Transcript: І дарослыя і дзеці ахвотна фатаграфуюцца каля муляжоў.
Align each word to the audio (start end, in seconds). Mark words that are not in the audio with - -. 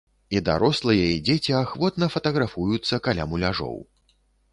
І 0.35 0.39
дарослыя 0.45 1.03
і 1.15 1.19
дзеці 1.27 1.53
ахвотна 1.57 2.07
фатаграфуюцца 2.13 3.01
каля 3.09 3.29
муляжоў. 3.35 3.77